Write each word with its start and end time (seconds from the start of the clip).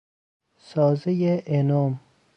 سازهی 0.57 1.39
n 1.63 1.71
ام 1.71 1.99